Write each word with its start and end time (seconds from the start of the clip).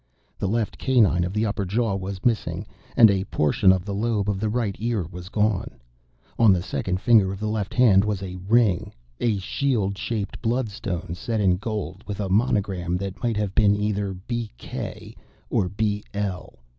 The 0.39 0.47
left 0.47 0.79
canine 0.79 1.23
of 1.23 1.31
the 1.31 1.45
upper 1.45 1.63
jaw 1.63 1.93
was 1.95 2.25
missing, 2.25 2.65
and 2.97 3.11
a 3.11 3.23
portion 3.25 3.71
of 3.71 3.85
the 3.85 3.93
lobe 3.93 4.31
of 4.31 4.39
the 4.39 4.49
right 4.49 4.75
ear 4.79 5.03
was 5.11 5.29
gone. 5.29 5.79
On 6.39 6.51
the 6.51 6.63
second 6.63 6.99
finger 6.99 7.31
of 7.31 7.39
the 7.39 7.45
left 7.47 7.71
hand 7.75 8.03
was 8.03 8.23
a 8.23 8.39
ring 8.49 8.93
a 9.19 9.37
shield 9.37 9.99
shaped 9.99 10.41
bloodstone 10.41 11.13
set 11.13 11.39
in 11.39 11.57
gold, 11.57 12.03
with 12.07 12.19
a 12.19 12.29
monogram 12.29 12.97
that 12.97 13.21
might 13.21 13.37
have 13.37 13.53
been 13.53 13.75
either 13.75 14.15
"B.K." 14.15 15.15
or 15.51 15.69
"B.L." 15.69 16.53